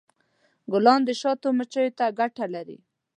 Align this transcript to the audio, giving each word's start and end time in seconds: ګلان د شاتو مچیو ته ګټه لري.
ګلان 0.71 1.01
د 1.05 1.09
شاتو 1.21 1.47
مچیو 1.57 1.95
ته 1.97 2.05
ګټه 2.19 2.45
لري. 2.55 2.77